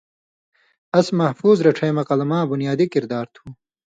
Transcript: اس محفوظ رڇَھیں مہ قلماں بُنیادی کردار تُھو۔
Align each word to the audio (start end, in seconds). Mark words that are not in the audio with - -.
اس 0.99 1.07
محفوظ 1.19 1.57
رڇَھیں 1.65 1.93
مہ 1.95 2.03
قلماں 2.09 2.43
بُنیادی 2.51 2.85
کردار 2.93 3.25
تُھو۔ 3.33 3.45